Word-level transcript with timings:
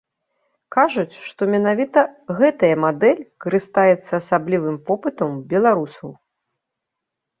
Кажуць, 0.75 1.15
што 1.27 1.41
менавіта 1.55 1.99
гэтая 2.41 2.71
мадэль 2.85 3.21
карыстаецца 3.45 4.09
асаблівым 4.21 4.83
попытам 4.89 5.29
ў 5.39 5.41
беларусаў. 5.53 6.09